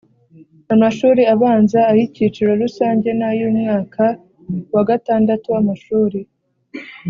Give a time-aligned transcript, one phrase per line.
[0.73, 4.05] amashuri abanza ay icyiciro rusange n ay umwaka
[4.73, 6.19] wa gatandatu w amashuri